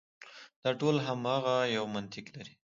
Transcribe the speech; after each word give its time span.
دا 0.63 0.71
ټول 0.79 0.95
هماغه 1.07 1.55
یو 1.77 1.85
منطق 1.95 2.25
لري. 2.35 2.53